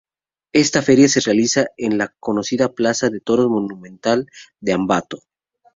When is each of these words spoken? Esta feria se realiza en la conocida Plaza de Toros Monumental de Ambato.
Esta 0.51 0.81
feria 0.81 1.07
se 1.07 1.19
realiza 1.19 1.67
en 1.77 1.99
la 1.99 2.07
conocida 2.19 2.73
Plaza 2.73 3.11
de 3.11 3.19
Toros 3.21 3.49
Monumental 3.49 4.25
de 4.59 4.73
Ambato. 4.73 5.19